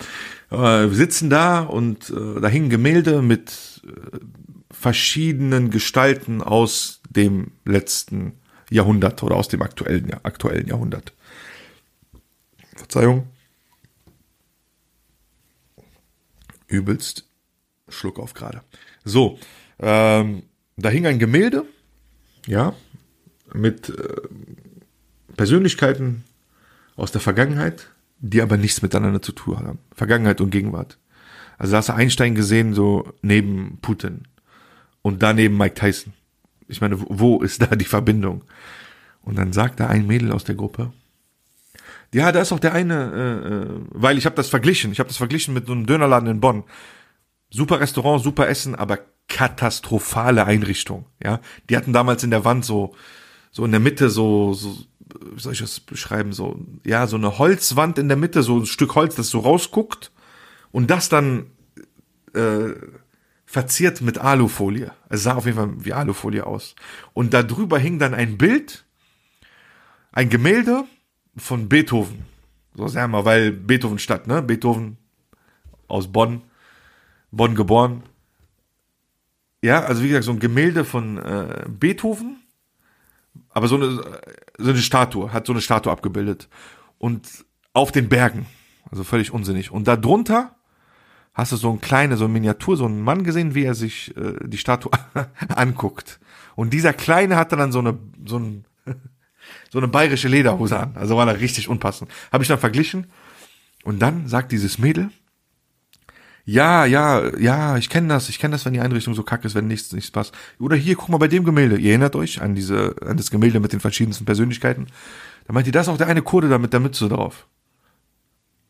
[0.49, 4.19] äh, wir sitzen da und äh, da hingen Gemälde mit äh,
[4.71, 8.33] verschiedenen Gestalten aus dem letzten
[8.69, 11.13] Jahrhundert oder aus dem aktuellen, aktuellen Jahrhundert.
[12.75, 13.27] Verzeihung.
[16.67, 17.27] Übelst
[17.89, 18.61] Schluck auf gerade.
[19.03, 19.37] So,
[19.79, 20.43] ähm,
[20.77, 21.65] da hing ein Gemälde,
[22.47, 22.75] ja,
[23.53, 24.21] mit äh,
[25.35, 26.23] Persönlichkeiten
[26.95, 29.79] aus der Vergangenheit, die aber nichts miteinander zu tun haben.
[29.93, 30.97] Vergangenheit und Gegenwart.
[31.57, 34.27] Also da hast du Einstein gesehen, so neben Putin
[35.01, 36.13] und daneben Mike Tyson.
[36.67, 38.43] Ich meine, wo ist da die Verbindung?
[39.21, 40.91] Und dann sagt da ein Mädel aus der Gruppe,
[42.13, 45.07] ja, da ist auch der eine, äh, äh weil ich habe das verglichen, ich habe
[45.07, 46.63] das verglichen mit so einem Dönerladen in Bonn.
[47.49, 51.07] Super Restaurant, super Essen, aber katastrophale Einrichtung.
[51.23, 52.93] Ja, die hatten damals in der Wand so
[53.53, 54.75] so in der Mitte so, so
[55.19, 58.65] wie soll ich das beschreiben, so, ja, so eine Holzwand in der Mitte, so ein
[58.65, 60.11] Stück Holz, das so rausguckt
[60.71, 61.47] und das dann
[62.33, 62.73] äh,
[63.45, 64.91] verziert mit Alufolie.
[65.09, 66.75] Es sah auf jeden Fall wie Alufolie aus.
[67.13, 68.85] Und da drüber hing dann ein Bild,
[70.11, 70.85] ein Gemälde
[71.37, 72.25] von Beethoven.
[72.75, 74.41] So sagen wir, weil Beethoven Stadt, ne?
[74.41, 74.97] Beethoven
[75.87, 76.41] aus Bonn,
[77.31, 78.03] Bonn geboren.
[79.61, 82.42] Ja, also wie gesagt, so ein Gemälde von äh, Beethoven
[83.49, 84.03] aber so eine,
[84.57, 86.49] so eine Statue, hat so eine Statue abgebildet.
[86.97, 87.27] Und
[87.73, 88.45] auf den Bergen.
[88.89, 89.71] Also völlig unsinnig.
[89.71, 90.55] Und da drunter
[91.33, 94.15] hast du so ein kleine, so eine Miniatur, so einen Mann gesehen, wie er sich
[94.15, 94.91] äh, die Statue
[95.55, 96.19] anguckt.
[96.55, 98.65] Und dieser Kleine hatte dann so eine, so ein,
[99.71, 100.95] so eine bayerische Lederhose an.
[100.95, 102.11] Also war da richtig unpassend.
[102.31, 103.07] Habe ich dann verglichen.
[103.83, 105.09] Und dann sagt dieses Mädel,
[106.45, 109.55] ja, ja, ja, ich kenne das, ich kenne das, wenn die Einrichtung so kacke ist,
[109.55, 110.35] wenn nichts, nichts passt.
[110.59, 111.77] Oder hier, guck mal bei dem Gemälde.
[111.77, 114.87] Ihr erinnert euch an diese, an das Gemälde mit den verschiedensten Persönlichkeiten.
[115.47, 117.47] Da meint ihr, das ist auch der eine Kurde da mit der Mütze drauf.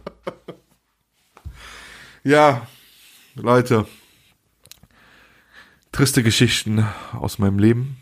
[2.23, 2.67] ja,
[3.35, 3.87] Leute,
[5.91, 7.97] triste Geschichten aus meinem Leben.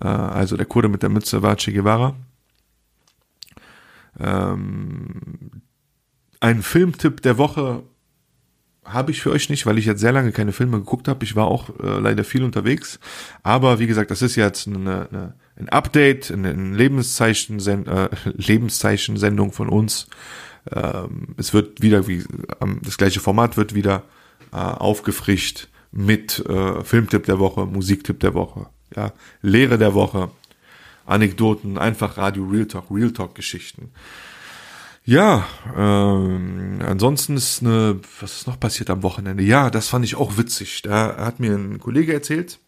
[0.00, 2.16] Äh, also der Kurde mit der Mütze war Che Guevara.
[4.18, 5.62] Ähm,
[6.40, 7.82] ein Filmtipp der Woche
[8.84, 11.24] habe ich für euch nicht, weil ich jetzt sehr lange keine Filme geguckt habe.
[11.24, 12.98] Ich war auch äh, leider viel unterwegs.
[13.42, 19.68] Aber wie gesagt, das ist jetzt eine, eine, ein Update, eine, Lebenszeichen, äh, Lebenszeichen-Sendung von
[19.68, 20.08] uns.
[20.70, 22.24] Ähm, es wird wieder, wie
[22.60, 24.04] ähm, das gleiche Format wird wieder
[24.52, 29.12] äh, aufgefrischt mit äh, Filmtipp der Woche, Musiktipp der Woche, ja,
[29.42, 30.30] Lehre der Woche,
[31.06, 33.90] Anekdoten, einfach Radio Real Talk, Real Talk Geschichten.
[35.06, 39.42] Ja, ähm, ansonsten ist eine, was ist noch passiert am Wochenende?
[39.44, 40.80] Ja, das fand ich auch witzig.
[40.80, 42.58] Da hat mir ein Kollege erzählt,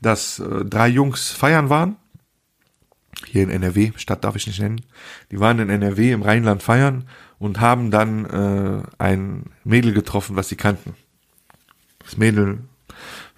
[0.00, 1.96] dass äh, drei Jungs feiern waren.
[3.26, 4.82] Hier in NRW, Stadt darf ich nicht nennen.
[5.30, 7.04] Die waren in NRW im Rheinland feiern
[7.38, 10.94] und haben dann äh, ein Mädel getroffen, was sie kannten.
[12.04, 12.60] Das Mädel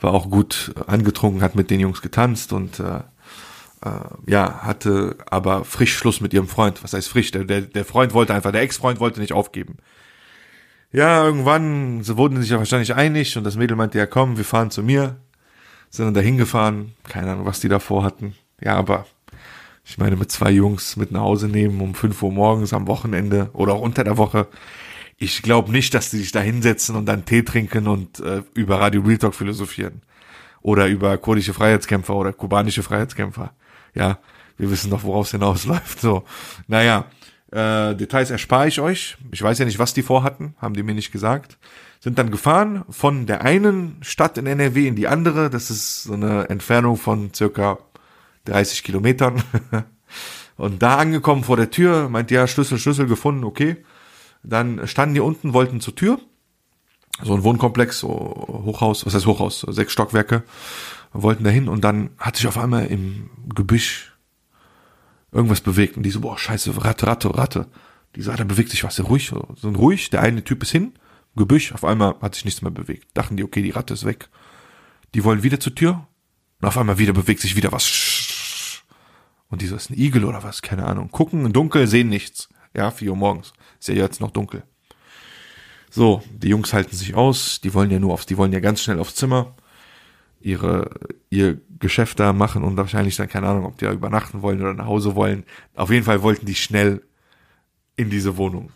[0.01, 3.01] war auch gut angetrunken, hat mit den Jungs getanzt und äh,
[3.85, 3.91] äh,
[4.27, 6.83] ja, hatte aber frisch Schluss mit ihrem Freund.
[6.83, 7.31] Was heißt frisch?
[7.31, 9.77] Der, der, der Freund wollte einfach, der Ex-Freund wollte nicht aufgeben.
[10.93, 14.45] Ja, irgendwann sie wurden sich ja wahrscheinlich einig und das Mädel meinte, ja komm, wir
[14.45, 15.17] fahren zu mir.
[15.91, 16.93] Sind dann dahin gefahren.
[17.05, 18.35] Keine Ahnung, was die davor hatten.
[18.61, 19.07] Ja, aber
[19.85, 23.51] ich meine, mit zwei Jungs mit nach Hause nehmen um 5 Uhr morgens am Wochenende
[23.53, 24.47] oder auch unter der Woche.
[25.17, 28.81] Ich glaube nicht, dass die sich da hinsetzen und dann Tee trinken und äh, über
[28.81, 30.03] Radio Real Talk philosophieren.
[30.63, 33.53] Oder über kurdische Freiheitskämpfer oder kubanische Freiheitskämpfer
[33.95, 34.19] ja,
[34.57, 36.01] wir wissen doch, worauf es hinausläuft.
[36.01, 36.25] So,
[36.67, 37.07] naja,
[37.51, 39.17] äh, Details erspare ich euch.
[39.31, 41.59] Ich weiß ja nicht, was die vorhatten, haben die mir nicht gesagt.
[42.01, 45.49] Sind dann gefahren von der einen Stadt in NRW in die andere.
[45.49, 47.79] Das ist so eine Entfernung von circa
[48.45, 49.43] 30 Kilometern.
[50.57, 53.85] Und da angekommen vor der Tür, meint ja, Schlüssel, Schlüssel gefunden, okay.
[54.43, 56.21] Dann standen die unten, wollten zur Tür.
[57.23, 59.61] So ein Wohnkomplex, so Hochhaus, was heißt Hochhaus?
[59.61, 60.43] Sechs Stockwerke
[61.13, 64.13] wollten dahin und dann hat sich auf einmal im Gebüsch
[65.33, 67.67] irgendwas bewegt und die so, boah, scheiße, Ratte, Ratte, Ratte.
[68.17, 70.93] Die so, da bewegt sich was, ruhig, so ruhig, der eine Typ ist hin,
[71.37, 73.09] Gebüsch, auf einmal hat sich nichts mehr bewegt.
[73.15, 74.29] Dachten die, okay, die Ratte ist weg.
[75.15, 76.07] Die wollen wieder zur Tür
[76.61, 77.85] und auf einmal wieder bewegt sich wieder was.
[79.55, 81.13] Und die so, ist ein Igel oder was, keine Ahnung.
[81.13, 82.49] Gucken, dunkel, sehen nichts.
[82.77, 83.53] Ja, vier Uhr morgens.
[83.79, 84.65] Ist ja jetzt noch dunkel.
[85.91, 88.83] So, die Jungs halten sich aus, die wollen ja nur aufs, die wollen ja ganz
[88.83, 89.55] schnell aufs Zimmer
[90.41, 90.91] ihre,
[91.31, 94.75] ihr Geschäft da machen und wahrscheinlich dann keine Ahnung, ob die da übernachten wollen oder
[94.75, 95.45] nach Hause wollen.
[95.77, 97.05] Auf jeden Fall wollten die schnell
[97.95, 98.73] in diese Wohnung.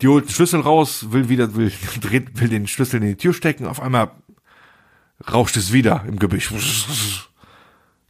[0.00, 1.70] Die holt den Schlüssel raus, will wieder, will,
[2.32, 4.10] will den Schlüssel in die Tür stecken, auf einmal
[5.30, 6.50] rauscht es wieder im Gebüsch.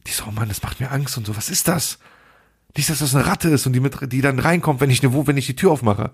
[0.07, 1.99] Die so, oh Mann, das macht mir Angst und so, was ist das?
[2.75, 5.27] Nicht, dass das eine Ratte ist und die mit, die dann reinkommt, wenn ich eine,
[5.27, 6.11] wenn ich die Tür aufmache.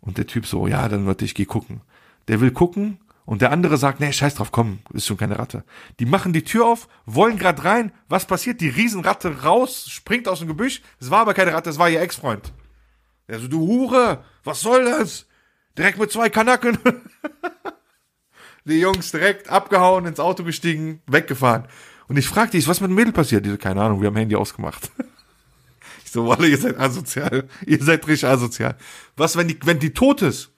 [0.00, 1.82] Und der Typ so, ja, dann warte, ich geh gucken.
[2.28, 5.64] Der will gucken und der andere sagt, nee, scheiß drauf, komm, ist schon keine Ratte.
[5.98, 7.92] Die machen die Tür auf, wollen grad rein.
[8.08, 8.60] Was passiert?
[8.60, 10.82] Die Riesenratte raus, springt aus dem Gebüsch.
[10.98, 12.52] Es war aber keine Ratte, es war ihr Ex-Freund.
[13.26, 15.26] Er so, du Hure, was soll das?
[15.76, 16.78] Direkt mit zwei Kanacken.
[18.64, 21.68] die Jungs direkt abgehauen, ins Auto gestiegen, weggefahren.
[22.10, 23.46] Und ich fragte dich, was mit dem Mädel passiert?
[23.46, 24.90] Die so, keine Ahnung, wir haben Handy ausgemacht.
[26.04, 27.48] ich so, Wolle, ihr seid asozial.
[27.64, 28.76] Ihr seid richtig asozial.
[29.16, 30.50] Was, wenn die, wenn die tot ist?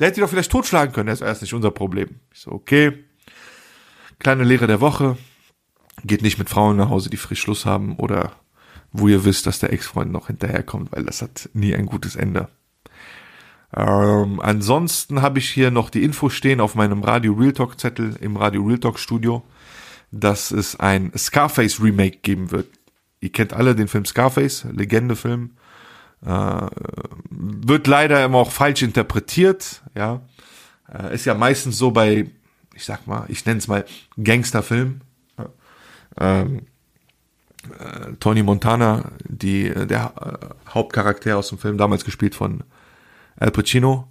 [0.00, 1.06] Der hätte die doch vielleicht totschlagen können.
[1.06, 2.18] Das ist erst nicht unser Problem.
[2.34, 3.04] Ich so, okay.
[4.18, 5.16] Kleine Lehre der Woche.
[6.02, 8.32] Geht nicht mit Frauen nach Hause, die frisch Schluss haben oder
[8.90, 12.48] wo ihr wisst, dass der Ex-Freund noch hinterherkommt, weil das hat nie ein gutes Ende.
[13.76, 18.16] Ähm, ansonsten habe ich hier noch die Info stehen auf meinem Radio Real Talk Zettel
[18.20, 19.44] im Radio Real Talk Studio,
[20.10, 22.66] dass es ein Scarface Remake geben wird.
[23.20, 25.52] Ihr kennt alle den Film Scarface, Legende-Film.
[26.24, 26.66] Äh,
[27.30, 30.20] wird leider immer auch falsch interpretiert, ja.
[30.92, 32.30] Äh, ist ja meistens so bei,
[32.74, 33.84] ich sag mal, ich nenne es mal
[34.22, 35.00] Gangsterfilm.
[36.18, 36.62] Ähm,
[37.78, 42.64] äh, Tony Montana, die, äh, der äh, Hauptcharakter aus dem Film, damals gespielt von
[43.36, 44.08] Al Pacino.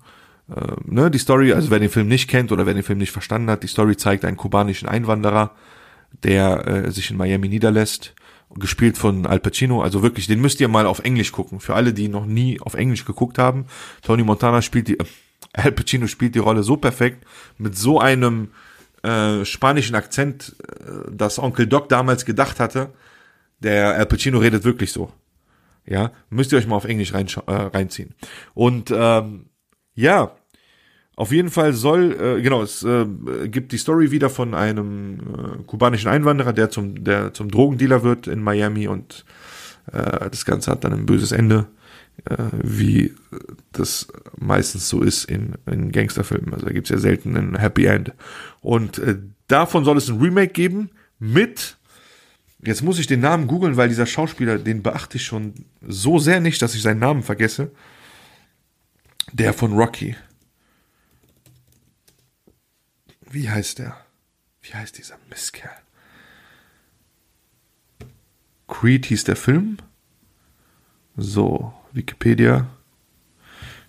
[0.56, 3.12] Äh, ne, die Story, also wer den Film nicht kennt oder wer den Film nicht
[3.12, 5.52] verstanden hat, die Story zeigt einen kubanischen Einwanderer,
[6.24, 8.14] der äh, sich in Miami niederlässt
[8.56, 9.82] gespielt von Al Pacino.
[9.82, 11.60] Also wirklich, den müsst ihr mal auf Englisch gucken.
[11.60, 13.66] Für alle, die noch nie auf Englisch geguckt haben.
[14.02, 15.06] Tony Montana spielt die, äh,
[15.54, 17.26] Al Pacino spielt die Rolle so perfekt,
[17.58, 18.52] mit so einem
[19.04, 22.92] äh, spanischen Akzent, äh, dass Onkel Doc damals gedacht hatte.
[23.60, 25.12] Der Al Pacino redet wirklich so.
[25.86, 28.14] Ja, müsst ihr euch mal auf Englisch rein, äh, reinziehen.
[28.54, 29.50] Und ähm,
[29.96, 30.36] ja,
[31.20, 33.06] auf jeden Fall soll, äh, genau, es äh,
[33.50, 38.28] gibt die Story wieder von einem äh, kubanischen Einwanderer, der zum, der zum Drogendealer wird
[38.28, 39.26] in Miami und
[39.92, 41.68] äh, das Ganze hat dann ein böses Ende,
[42.24, 43.14] äh, wie
[43.74, 46.54] das meistens so ist in, in Gangsterfilmen.
[46.54, 48.14] Also da gibt's ja selten ein Happy End.
[48.62, 49.18] Und äh,
[49.50, 51.76] davon soll es ein Remake geben mit
[52.62, 55.54] Jetzt muss ich den Namen googeln, weil dieser Schauspieler, den beachte ich schon
[55.86, 57.72] so sehr nicht, dass ich seinen Namen vergesse.
[59.32, 60.16] Der von Rocky.
[63.32, 63.96] Wie heißt der?
[64.62, 65.70] Wie heißt dieser Mistkerl?
[68.68, 69.78] Creed hieß der Film.
[71.16, 72.68] So, Wikipedia.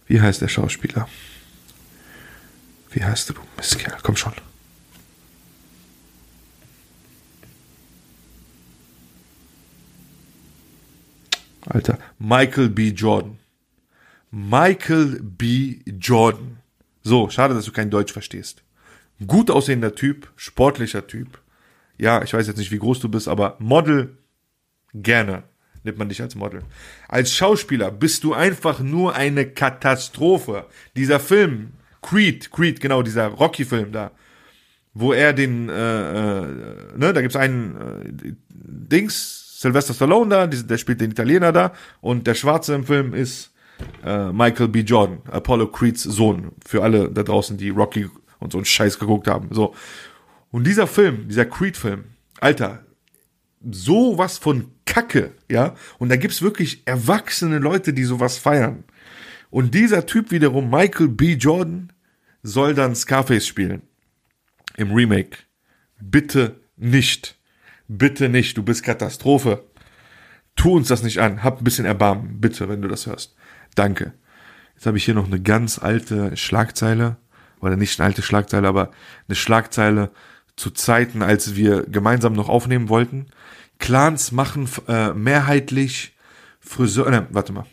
[0.06, 1.08] Wie heißt der Schauspieler?
[2.90, 3.98] Wie heißt du, Mistkerl?
[4.02, 4.34] Komm schon.
[11.66, 12.88] Alter, Michael B.
[12.88, 13.38] Jordan.
[14.30, 15.80] Michael B.
[15.86, 16.58] Jordan.
[17.02, 18.62] So, schade, dass du kein Deutsch verstehst.
[19.26, 21.40] Gut aussehender Typ, sportlicher Typ.
[21.98, 24.16] Ja, ich weiß jetzt nicht, wie groß du bist, aber Model
[24.94, 25.42] gerne
[25.84, 26.62] nimmt man dich als Model.
[27.08, 30.66] Als Schauspieler bist du einfach nur eine Katastrophe.
[30.96, 34.10] Dieser Film, Creed, Creed, genau, dieser Rocky-Film da,
[34.94, 36.46] wo er den, äh, äh,
[36.96, 42.26] ne, da gibt's einen äh, Dings, Sylvester Stallone da, der spielt den Italiener da und
[42.26, 43.52] der Schwarze im Film ist
[44.04, 44.80] äh, Michael B.
[44.80, 48.08] Jordan, Apollo Creeds Sohn, für alle da draußen, die Rocky
[48.40, 49.48] und so einen Scheiß geguckt haben.
[49.52, 49.74] So.
[50.50, 52.04] Und dieser Film, dieser Creed-Film,
[52.40, 52.84] Alter,
[53.70, 55.74] sowas von Kacke, ja.
[55.98, 58.84] Und da gibt's wirklich erwachsene Leute, die sowas feiern.
[59.50, 61.34] Und dieser Typ wiederum, Michael B.
[61.34, 61.92] Jordan,
[62.42, 63.82] soll dann Scarface spielen.
[64.76, 65.38] Im Remake.
[66.00, 67.38] Bitte nicht.
[67.88, 68.56] Bitte nicht.
[68.56, 69.64] Du bist Katastrophe.
[70.56, 71.42] Tu uns das nicht an.
[71.42, 72.40] Hab ein bisschen Erbarmen.
[72.40, 73.36] Bitte, wenn du das hörst.
[73.74, 74.14] Danke.
[74.74, 77.18] Jetzt habe ich hier noch eine ganz alte Schlagzeile.
[77.60, 78.90] Oder nicht eine alte Schlagzeile, aber
[79.28, 80.10] eine Schlagzeile
[80.56, 83.26] zu Zeiten, als wir gemeinsam noch aufnehmen wollten.
[83.78, 86.16] Clans machen äh, mehrheitlich
[86.60, 87.66] Friseur, äh, warte mal.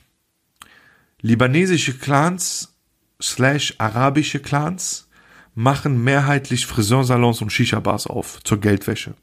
[1.21, 2.75] Libanesische Clans
[3.21, 5.07] slash arabische Clans
[5.53, 9.15] machen mehrheitlich Friseursalons und Shisha-Bars auf zur Geldwäsche.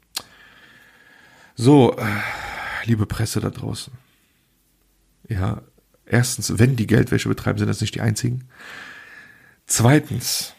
[1.55, 2.05] So, äh,
[2.83, 3.93] liebe Presse da draußen.
[5.29, 5.61] Ja,
[6.05, 8.49] erstens, wenn die Geldwäsche betreiben, sind das nicht die einzigen.
[9.65, 10.53] Zweitens,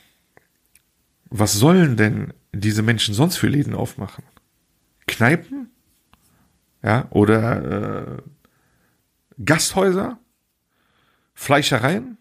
[1.31, 4.25] was sollen denn diese Menschen sonst für Läden aufmachen?
[5.07, 5.71] Kneipen?
[6.83, 8.23] Ja, oder äh,
[9.45, 10.19] Gasthäuser?
[11.35, 12.19] Fleischereien?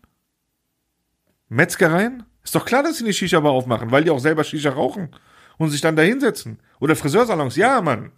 [1.49, 2.23] Metzgereien?
[2.43, 5.09] Ist doch klar, dass sie eine Shisha-Bar aufmachen, weil die auch selber Shisha rauchen
[5.57, 6.59] und sich dann da hinsetzen.
[6.79, 8.11] Oder Friseursalons, ja, Mann.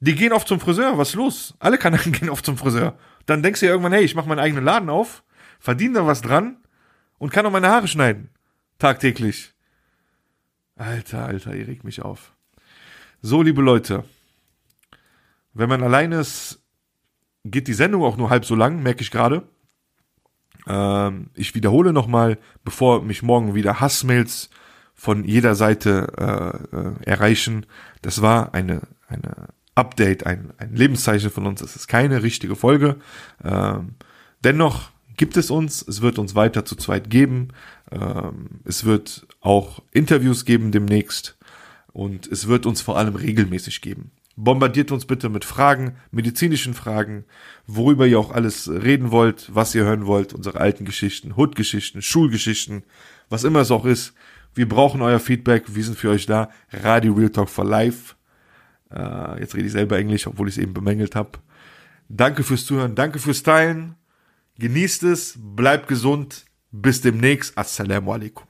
[0.00, 1.54] Die gehen oft zum Friseur, was ist los?
[1.58, 2.96] Alle Kanalen gehen oft zum Friseur.
[3.26, 5.22] Dann denkst du ja irgendwann, hey, ich mach meinen eigenen Laden auf,
[5.60, 6.61] verdiene da was dran
[7.22, 8.30] und kann auch meine Haare schneiden.
[8.80, 9.52] Tagtäglich.
[10.74, 12.32] Alter, Alter, ihr regt mich auf.
[13.20, 14.02] So, liebe Leute,
[15.54, 16.60] wenn man alleine ist,
[17.44, 19.46] geht die Sendung auch nur halb so lang, merke ich gerade.
[20.66, 24.50] Ähm, ich wiederhole nochmal, bevor mich morgen wieder Hassmails
[24.92, 27.66] von jeder Seite äh, äh, erreichen.
[28.02, 31.60] Das war eine, eine Update, ein, ein Lebenszeichen von uns.
[31.60, 32.96] Es ist keine richtige Folge.
[33.44, 33.94] Ähm,
[34.42, 37.48] dennoch gibt es uns, es wird uns weiter zu zweit geben.
[37.90, 41.36] Ähm, es wird auch Interviews geben demnächst
[41.92, 44.12] und es wird uns vor allem regelmäßig geben.
[44.36, 47.24] Bombardiert uns bitte mit Fragen, medizinischen Fragen,
[47.66, 52.84] worüber ihr auch alles reden wollt, was ihr hören wollt, unsere alten Geschichten, Hood-Geschichten, Schulgeschichten,
[53.28, 54.14] was immer es auch ist.
[54.54, 56.50] Wir brauchen euer Feedback, wir sind für euch da.
[56.72, 58.14] Radio Real Talk for Life.
[58.90, 61.38] Äh, jetzt rede ich selber Englisch, obwohl ich es eben bemängelt habe.
[62.08, 63.96] Danke fürs Zuhören, danke fürs Teilen.
[64.58, 66.44] Genießt es, bleibt gesund.
[66.70, 67.56] Bis demnächst.
[67.56, 68.46] Assalamu alaikum.